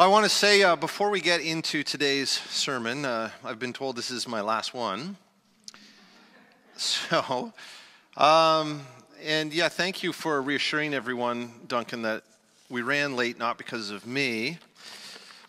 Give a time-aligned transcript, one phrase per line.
[0.00, 3.96] I want to say uh, before we get into today's sermon, uh, I've been told
[3.96, 5.18] this is my last one.
[6.74, 7.52] So,
[8.16, 8.80] um,
[9.22, 12.22] and yeah, thank you for reassuring everyone, Duncan, that
[12.70, 14.56] we ran late not because of me.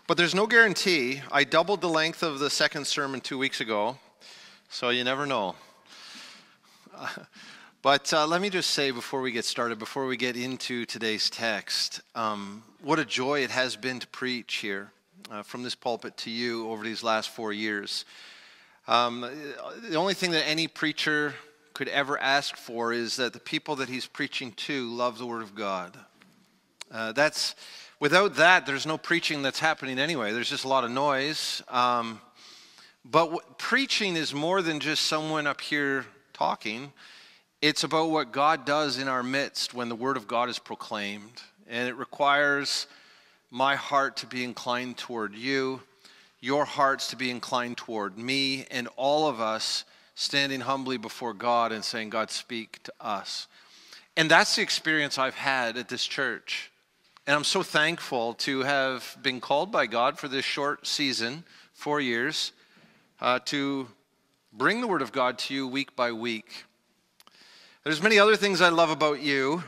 [0.06, 1.22] But there's no guarantee.
[1.32, 4.00] I doubled the length of the second sermon two weeks ago,
[4.70, 5.56] so you never know.
[7.84, 11.32] But uh, let me just say before we get started, before we get into today's
[11.32, 14.92] text, um, what a joy it has been to preach here
[15.32, 18.06] uh, from this pulpit to you over these last four years.
[18.88, 19.22] Um,
[19.90, 21.34] the only thing that any preacher
[21.74, 25.42] could ever ask for is that the people that he's preaching to love the Word
[25.42, 25.98] of God.
[26.92, 27.56] Uh, that's
[28.00, 30.34] without that, there's no preaching that's happening anyway.
[30.34, 31.64] There's just a lot of noise.
[31.68, 32.22] Um,
[33.04, 36.94] but preaching is more than just someone up here talking.
[37.62, 41.44] It's about what God does in our midst when the Word of God is proclaimed.
[41.70, 42.88] And it requires
[43.52, 45.82] my heart to be inclined toward you,
[46.40, 51.72] your hearts to be inclined toward me, and all of us standing humbly before God
[51.72, 53.48] and saying, God, speak to us.
[54.18, 56.72] And that's the experience I've had at this church.
[57.28, 62.02] And I'm so thankful to have been called by God for this short season, four
[62.02, 62.54] years,
[63.20, 63.88] uh, to
[64.52, 66.66] bring the Word of God to you week by week.
[67.84, 69.64] There's many other things I love about you.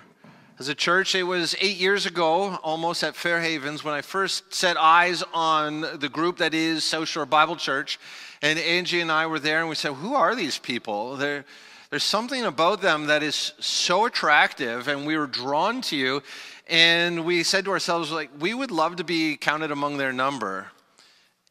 [0.59, 4.53] As a church, it was eight years ago, almost at Fair Havens, when I first
[4.53, 7.99] set eyes on the group that is South Shore Bible Church.
[8.43, 11.15] And Angie and I were there, and we said, Who are these people?
[11.15, 11.43] They're,
[11.89, 16.21] there's something about them that is so attractive, and we were drawn to you.
[16.67, 20.67] And we said to ourselves, like, we would love to be counted among their number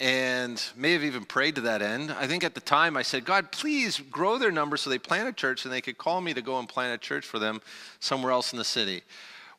[0.00, 2.10] and may have even prayed to that end.
[2.12, 5.28] I think at the time I said, God, please grow their numbers so they plant
[5.28, 7.60] a church and they could call me to go and plant a church for them
[8.00, 9.02] somewhere else in the city.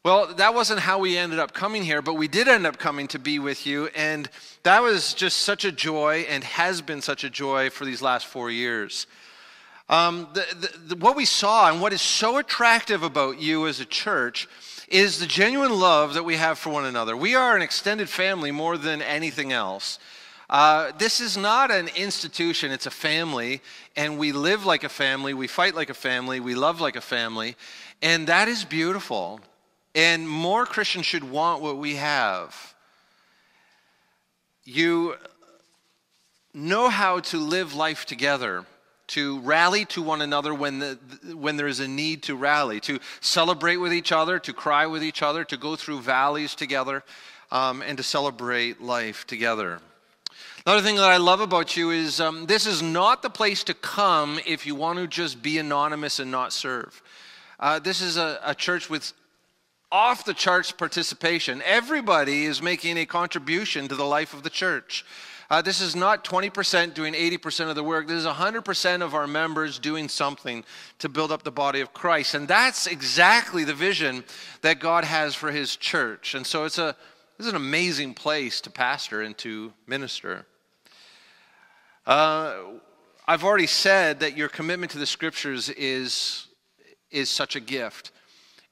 [0.03, 3.08] Well, that wasn't how we ended up coming here, but we did end up coming
[3.09, 3.88] to be with you.
[3.95, 4.30] And
[4.64, 8.25] that was just such a joy and has been such a joy for these last
[8.25, 9.08] four years.
[9.88, 13.80] Um, the, the, the, what we saw and what is so attractive about you as
[13.80, 14.50] a church
[14.90, 17.16] is the genuine love that we have for one another.
[17.16, 20.00] We are an extended family more than anything else.
[20.53, 23.59] Uh, this is not an institution, it's a family,
[23.96, 27.02] and we live like a family, we fight like a family, we love like a
[27.02, 27.56] family,
[28.03, 29.42] and that is beautiful.
[29.96, 32.75] And more Christians should want what we have.
[34.63, 35.16] You
[36.53, 38.63] know how to live life together,
[39.08, 41.00] to rally to one another when, the,
[41.36, 45.03] when there is a need to rally, to celebrate with each other, to cry with
[45.03, 47.03] each other, to go through valleys together,
[47.52, 49.80] um, and to celebrate life together.
[50.66, 53.74] Another thing that I love about you is um, this is not the place to
[53.74, 57.03] come if you want to just be anonymous and not serve.
[57.59, 59.12] Uh, this is a, a church with
[59.91, 61.62] off the charts participation.
[61.66, 65.03] Everybody is making a contribution to the life of the church.
[65.50, 68.07] Uh, this is not 20% doing 80% of the work.
[68.07, 70.63] This is 100% of our members doing something
[71.00, 72.35] to build up the body of Christ.
[72.35, 74.24] And that's exactly the vision
[74.62, 76.35] that God has for his church.
[76.35, 76.95] And so it's a,
[77.38, 80.45] it's an amazing place to pastor and to minister.
[82.06, 82.56] Uh,
[83.25, 86.47] I've already said that your commitment to the scriptures is,
[87.12, 88.12] is such a gift.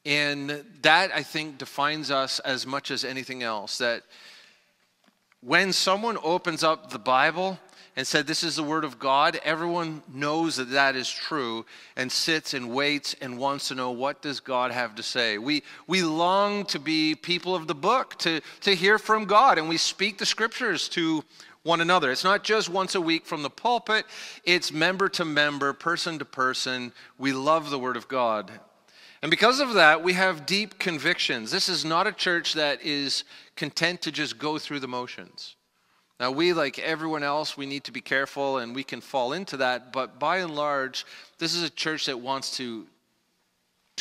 [0.06, 3.78] And that, I think, defines us as much as anything else.
[3.78, 4.04] That
[5.40, 7.58] when someone opens up the Bible
[7.96, 11.66] and said, This is the Word of God, everyone knows that that is true
[11.96, 15.38] and sits and waits and wants to know what does God have to say.
[15.38, 19.70] We, we long to be people of the book, to, to hear from God, and
[19.70, 21.24] we speak the Scriptures to
[21.64, 22.12] one another.
[22.12, 24.06] It's not just once a week from the pulpit,
[24.44, 26.92] it's member to member, person to person.
[27.18, 28.52] We love the Word of God.
[29.22, 31.52] And because of that, we have deep convictions.
[31.52, 33.24] This is not a church that is
[33.56, 35.56] content to just go through the motions.
[36.20, 39.58] Now, we, like everyone else, we need to be careful and we can fall into
[39.58, 41.06] that, but by and large,
[41.40, 42.86] this is a church that wants to,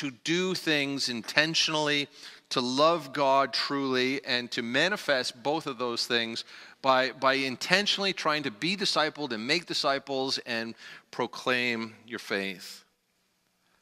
[0.00, 2.08] to do things intentionally,
[2.48, 6.44] to love God truly, and to manifest both of those things
[6.80, 10.74] by, by intentionally trying to be discipled and make disciples and
[11.10, 12.82] proclaim your faith.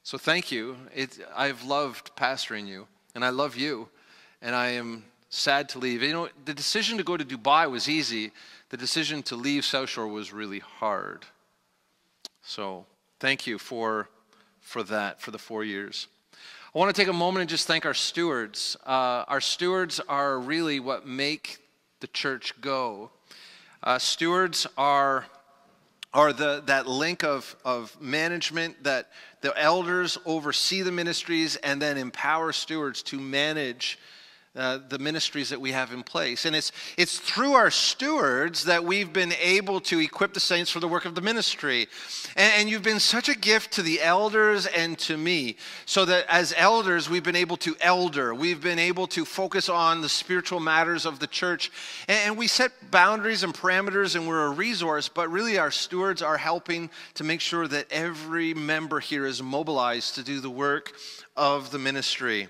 [0.02, 0.76] So thank you.
[0.92, 3.88] It, I've loved pastoring you, and I love you,
[4.42, 6.02] and I am sad to leave.
[6.02, 8.32] You know, the decision to go to Dubai was easy.
[8.70, 11.26] The decision to leave South Shore was really hard.
[12.42, 12.86] So
[13.20, 14.08] thank you for,
[14.68, 16.08] for that, for the four years.
[16.74, 18.76] I want to take a moment and just thank our stewards.
[18.86, 21.56] Uh, our stewards are really what make
[22.00, 23.10] the church go.
[23.82, 25.24] Uh, stewards are,
[26.12, 29.08] are the, that link of, of management that
[29.40, 33.98] the elders oversee the ministries and then empower stewards to manage
[34.58, 36.44] uh, the ministries that we have in place.
[36.44, 40.80] And it's, it's through our stewards that we've been able to equip the saints for
[40.80, 41.86] the work of the ministry.
[42.36, 45.56] And, and you've been such a gift to the elders and to me,
[45.86, 48.34] so that as elders, we've been able to elder.
[48.34, 51.70] We've been able to focus on the spiritual matters of the church.
[52.08, 56.20] And, and we set boundaries and parameters, and we're a resource, but really our stewards
[56.20, 60.92] are helping to make sure that every member here is mobilized to do the work
[61.36, 62.48] of the ministry.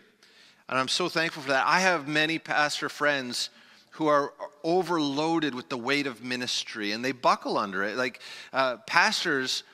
[0.69, 1.67] And I'm so thankful for that.
[1.67, 3.51] I have many pastor friends
[3.93, 4.33] who are
[4.63, 7.97] overloaded with the weight of ministry and they buckle under it.
[7.97, 8.21] Like
[8.53, 9.65] uh, pastors,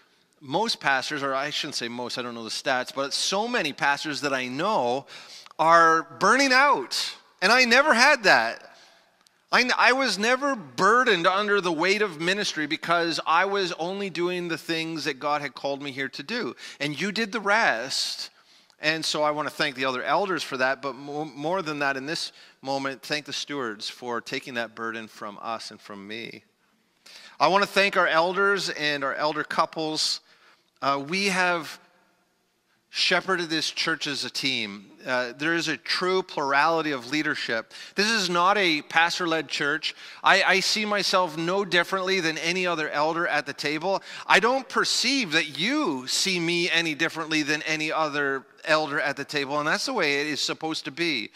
[0.40, 3.72] most pastors, or I shouldn't say most, I don't know the stats, but so many
[3.72, 5.06] pastors that I know
[5.58, 7.16] are burning out.
[7.42, 8.70] And I never had that.
[9.52, 14.48] I, I was never burdened under the weight of ministry because I was only doing
[14.48, 16.56] the things that God had called me here to do.
[16.80, 18.30] And you did the rest.
[18.80, 21.96] And so I want to thank the other elders for that, but more than that,
[21.96, 26.44] in this moment, thank the stewards for taking that burden from us and from me.
[27.40, 30.20] I want to thank our elders and our elder couples.
[30.82, 31.80] Uh, we have
[32.96, 34.86] shepherded this church as a team.
[35.04, 37.72] Uh, there is a true plurality of leadership.
[37.96, 39.96] This is not a pastor led church.
[40.22, 44.00] I, I, see myself no differently than any other elder at the table.
[44.28, 49.24] I don't perceive that you see me any differently than any other elder at the
[49.24, 51.32] table, and that's the way it is supposed to be.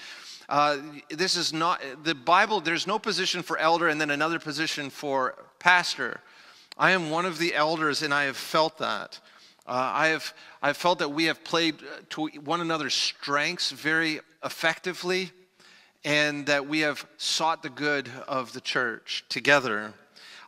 [0.49, 0.77] Uh,
[1.11, 5.35] this is not the Bible, there's no position for elder and then another position for
[5.59, 6.21] pastor.
[6.79, 9.19] I am one of the elders, and I have felt that.
[9.69, 10.33] Uh, I have
[10.63, 15.31] I've felt that we have played uh, to one another's strengths very effectively,
[16.05, 19.93] and that we have sought the good of the church together.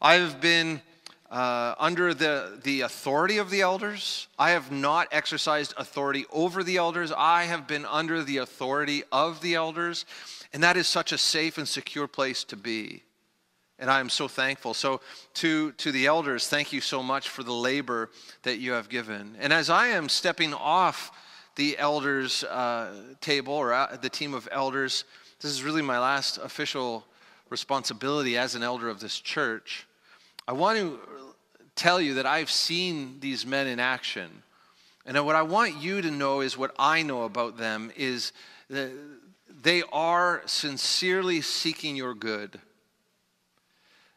[0.01, 0.81] I have been
[1.31, 4.27] uh, under the, the authority of the elders.
[4.39, 7.13] I have not exercised authority over the elders.
[7.15, 10.07] I have been under the authority of the elders.
[10.53, 13.05] And that is such a safe and secure place to be.
[13.81, 14.75] And I am so thankful.
[14.75, 15.01] So,
[15.35, 18.11] to, to the elders, thank you so much for the labor
[18.43, 19.37] that you have given.
[19.41, 21.11] And as I am stepping off
[21.57, 25.05] the elders' uh, table or uh, the team of elders,
[25.41, 27.07] this is really my last official
[27.49, 29.87] responsibility as an elder of this church.
[30.47, 31.01] I want to
[31.75, 34.43] tell you that I've seen these men in action.
[35.07, 38.33] And what I want you to know is what I know about them is
[38.69, 38.91] that
[39.63, 42.61] they are sincerely seeking your good.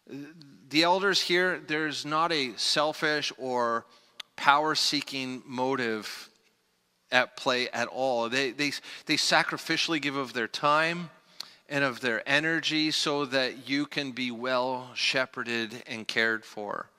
[0.08, 3.86] The elders here, there's not a selfish or
[4.36, 6.30] power seeking motive
[7.12, 8.28] at play at all.
[8.30, 8.72] They, they,
[9.06, 11.10] they sacrificially give of their time
[11.70, 16.90] and of their energy so that you can be well shepherded and cared for.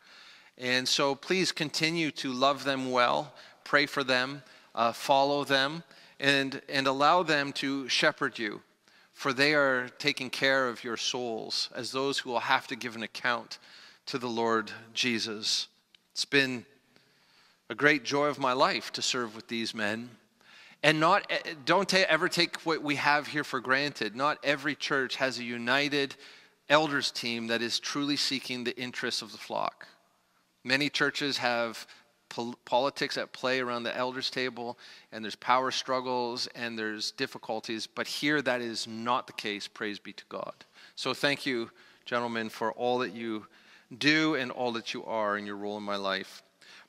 [0.56, 3.34] And so please continue to love them well,
[3.64, 4.42] pray for them,
[4.74, 5.82] uh, follow them,
[6.20, 8.62] and, and allow them to shepherd you
[9.14, 12.96] for they are taking care of your souls as those who will have to give
[12.96, 13.58] an account
[14.06, 15.68] to the Lord Jesus.
[16.12, 16.66] It's been
[17.70, 20.10] a great joy of my life to serve with these men.
[20.82, 24.14] And not eh, don't ever take what we have here for granted.
[24.14, 26.16] Not every church has a united
[26.68, 29.86] elders team that is truly seeking the interests of the flock.
[30.64, 31.86] Many churches have
[32.34, 34.76] pol- politics at play around the elders' table,
[35.12, 37.86] and there's power struggles and there's difficulties.
[37.86, 39.68] But here, that is not the case.
[39.68, 40.54] Praise be to God.
[40.96, 41.70] So, thank you,
[42.04, 43.46] gentlemen, for all that you
[43.98, 46.42] do and all that you are in your role in my life.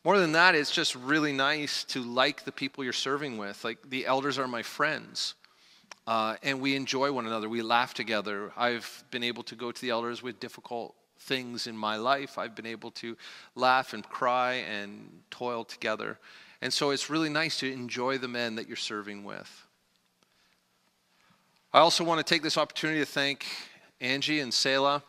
[0.04, 3.64] More than that, it's just really nice to like the people you're serving with.
[3.64, 5.36] Like, the elders are my friends.
[6.08, 7.50] Uh, and we enjoy one another.
[7.50, 8.52] We laugh together.
[8.56, 10.94] I've been able to go to the elders with difficult
[11.26, 12.38] things in my life.
[12.38, 13.18] I've been able to
[13.56, 16.20] laugh and cry and toil together.
[16.62, 19.68] And so it's really nice to enjoy the men that you're serving with.
[21.74, 23.46] I also want to take this opportunity to thank
[24.00, 25.04] Angie and Selah.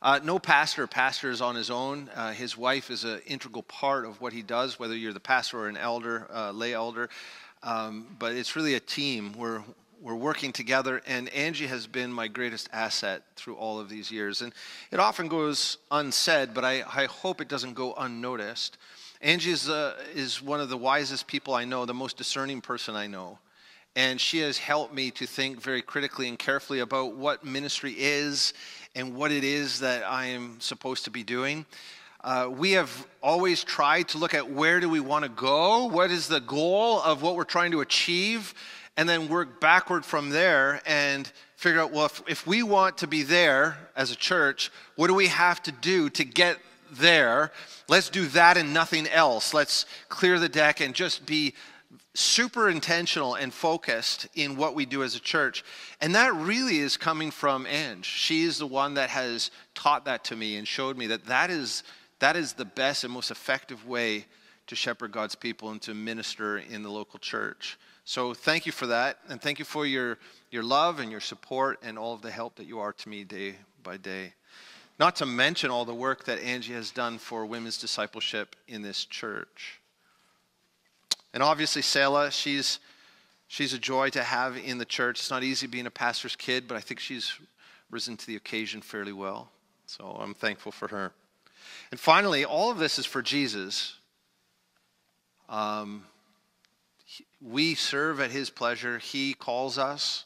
[0.00, 2.10] Uh, no pastor pastors on his own.
[2.16, 5.60] Uh, his wife is an integral part of what he does, whether you're the pastor
[5.60, 7.08] or an elder, uh, lay elder.
[7.62, 9.32] Um, but it's really a team.
[9.34, 9.62] We're
[10.02, 14.42] we're working together, and Angie has been my greatest asset through all of these years.
[14.42, 14.52] And
[14.90, 18.78] it often goes unsaid, but I, I hope it doesn't go unnoticed.
[19.20, 22.96] Angie is, uh, is one of the wisest people I know, the most discerning person
[22.96, 23.38] I know.
[23.94, 28.54] And she has helped me to think very critically and carefully about what ministry is
[28.96, 31.64] and what it is that I am supposed to be doing.
[32.24, 36.08] Uh, we have always tried to look at where do we want to go what
[36.08, 38.54] is the goal of what we're trying to achieve
[38.96, 43.06] and then work backward from there and figure out well, if, if we want to
[43.06, 46.58] be there as a church, what do we have to do to get
[46.92, 47.52] there?
[47.88, 49.54] Let's do that and nothing else.
[49.54, 51.54] Let's clear the deck and just be
[52.14, 55.64] super intentional and focused in what we do as a church.
[56.00, 58.04] And that really is coming from Ange.
[58.04, 61.50] She is the one that has taught that to me and showed me that that
[61.50, 61.82] is,
[62.18, 64.26] that is the best and most effective way
[64.66, 67.78] to shepherd God's people and to minister in the local church.
[68.04, 69.18] So thank you for that.
[69.28, 70.18] And thank you for your,
[70.50, 73.24] your love and your support and all of the help that you are to me
[73.24, 74.34] day by day.
[74.98, 79.04] Not to mention all the work that Angie has done for women's discipleship in this
[79.04, 79.80] church.
[81.32, 82.78] And obviously, Selah, she's,
[83.48, 85.20] she's a joy to have in the church.
[85.20, 87.32] It's not easy being a pastor's kid, but I think she's
[87.90, 89.50] risen to the occasion fairly well.
[89.86, 91.12] So I'm thankful for her.
[91.90, 93.96] And finally, all of this is for Jesus.
[95.48, 96.04] Um,
[97.44, 98.98] we serve at his pleasure.
[98.98, 100.24] He calls us,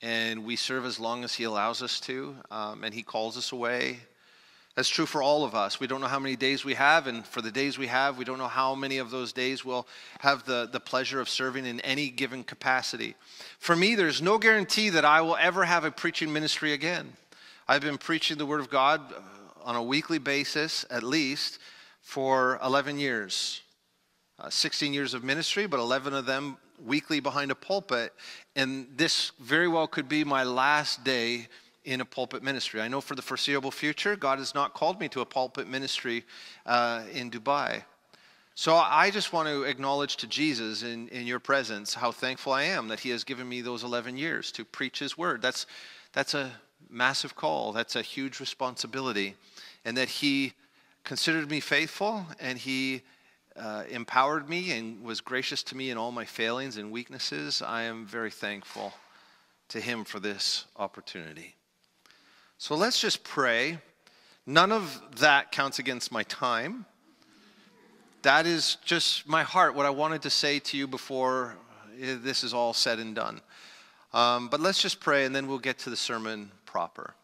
[0.00, 3.52] and we serve as long as he allows us to, um, and he calls us
[3.52, 4.00] away.
[4.76, 5.80] That's true for all of us.
[5.80, 8.24] We don't know how many days we have, and for the days we have, we
[8.24, 9.86] don't know how many of those days we'll
[10.20, 13.16] have the, the pleasure of serving in any given capacity.
[13.58, 17.12] For me, there's no guarantee that I will ever have a preaching ministry again.
[17.68, 19.20] I've been preaching the Word of God uh,
[19.64, 21.58] on a weekly basis, at least,
[22.00, 23.60] for 11 years.
[24.40, 28.14] Uh, 16 years of ministry, but 11 of them weekly behind a pulpit.
[28.56, 31.48] And this very well could be my last day
[31.84, 32.80] in a pulpit ministry.
[32.80, 36.24] I know for the foreseeable future, God has not called me to a pulpit ministry
[36.64, 37.82] uh, in Dubai.
[38.54, 42.62] So I just want to acknowledge to Jesus in, in your presence how thankful I
[42.62, 45.42] am that he has given me those 11 years to preach his word.
[45.42, 45.66] That's,
[46.14, 46.50] that's a
[46.88, 49.34] massive call, that's a huge responsibility.
[49.84, 50.54] And that he
[51.04, 53.02] considered me faithful and he
[53.56, 57.62] uh, empowered me and was gracious to me in all my failings and weaknesses.
[57.62, 58.92] I am very thankful
[59.68, 61.54] to Him for this opportunity.
[62.58, 63.78] So let's just pray.
[64.46, 66.86] None of that counts against my time.
[68.22, 71.56] That is just my heart, what I wanted to say to you before
[71.98, 73.40] this is all said and done.
[74.12, 77.14] Um, but let's just pray and then we'll get to the sermon proper.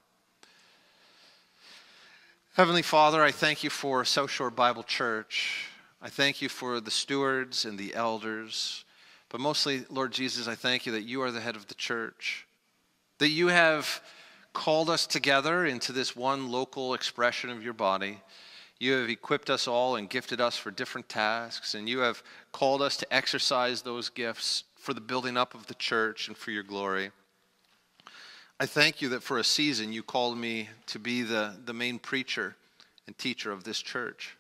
[2.55, 5.69] Heavenly Father, I thank you for South Shore Bible Church.
[6.07, 8.85] I thank you for the stewards and the elders.
[9.29, 12.47] But mostly, Lord Jesus, I thank you that you are the head of the church,
[13.19, 14.01] that you have
[14.53, 18.21] called us together into this one local expression of your body.
[18.79, 22.23] You have equipped us all and gifted us for different tasks, and you have
[22.53, 26.53] called us to exercise those gifts for the building up of the church and for
[26.53, 27.11] your glory.
[28.61, 31.99] I thank you that for a season you called me to be the, the main
[31.99, 32.55] preacher
[33.09, 34.36] and teacher of this church.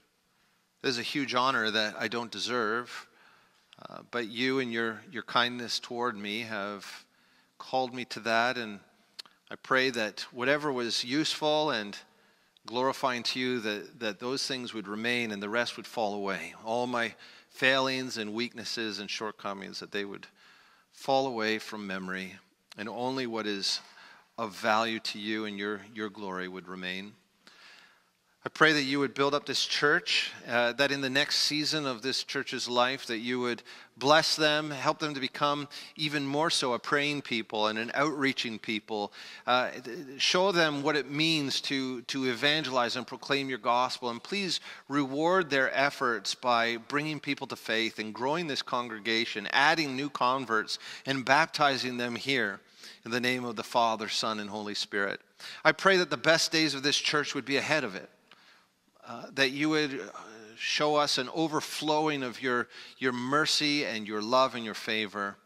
[0.83, 3.09] It is a huge honor that I don't deserve,
[3.88, 7.04] uh, but you and your, your kindness toward me have
[7.59, 8.56] called me to that.
[8.56, 8.80] And
[9.50, 11.97] I pray that whatever was useful and
[12.66, 16.54] glorifying to you, that, that those things would remain and the rest would fall away.
[16.64, 17.14] All my
[17.49, 20.26] failings and weaknesses and shortcomings, that they would
[20.92, 22.37] fall away from memory,
[22.76, 23.80] and only what is
[24.38, 27.12] of value to you and your, your glory would remain.
[28.46, 31.84] I pray that you would build up this church, uh, that in the next season
[31.84, 33.64] of this church's life, that you would
[33.96, 38.60] bless them, help them to become even more so a praying people and an outreaching
[38.60, 39.12] people.
[39.48, 39.70] Uh,
[40.18, 44.10] show them what it means to, to evangelize and proclaim your gospel.
[44.10, 49.96] And please reward their efforts by bringing people to faith and growing this congregation, adding
[49.96, 52.60] new converts, and baptizing them here
[53.04, 55.20] in the name of the Father, Son, and Holy Spirit.
[55.64, 58.08] I pray that the best days of this church would be ahead of it
[59.06, 60.20] uh, that you would uh,
[60.56, 65.36] show us an overflowing of your, your mercy and your love and your favor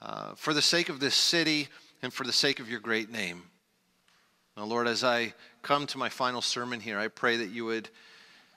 [0.00, 1.68] uh, for the sake of this city
[2.02, 3.42] and for the sake of your great name.
[4.56, 7.88] Now, Lord, as I come to my final sermon here, I pray that you would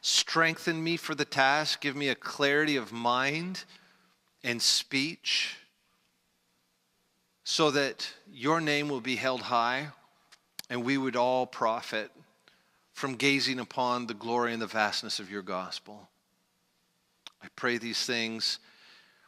[0.01, 3.63] strengthen me for the task, give me a clarity of mind
[4.43, 5.57] and speech,
[7.43, 9.87] so that your name will be held high
[10.69, 12.11] and we would all profit
[12.97, 16.09] from gazing upon the glory and the vastness of your gospel.
[17.43, 18.57] I pray these things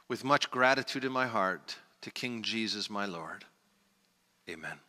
[0.08, 3.46] with much gratitude in my heart to King Jesus, my Lord.
[4.50, 4.80] Amen.